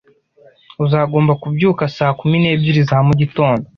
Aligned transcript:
Uzagomba 0.83 1.33
kubyuka 1.41 1.83
saa 1.95 2.13
kumi 2.19 2.37
n'ebyiri 2.39 2.81
za 2.89 2.97
mugitondo 3.07 3.65